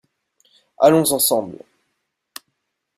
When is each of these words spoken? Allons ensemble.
Allons 0.79 1.11
ensemble. 1.11 1.63